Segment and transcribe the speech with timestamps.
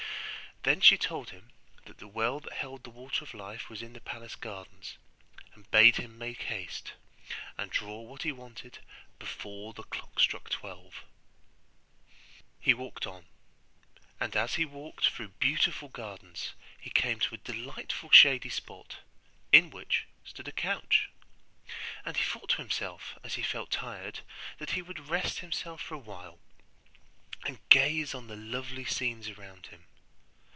[0.63, 1.49] Then she told him
[1.85, 4.95] that the well that held the Water of Life was in the palace gardens;
[5.55, 6.93] and bade him make haste,
[7.57, 8.77] and draw what he wanted
[9.17, 11.03] before the clock struck twelve.
[12.59, 13.25] He walked on;
[14.19, 18.97] and as he walked through beautiful gardens he came to a delightful shady spot
[19.51, 21.09] in which stood a couch;
[22.05, 24.19] and he thought to himself, as he felt tired,
[24.59, 26.37] that he would rest himself for a while,
[27.47, 29.85] and gaze on the lovely scenes around him.